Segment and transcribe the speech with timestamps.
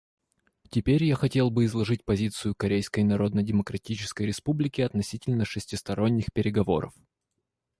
[0.71, 6.95] Теперь я хотел бы изложить позицию Корейской Народно-Демократической Республики относительно шестисторонних переговоров.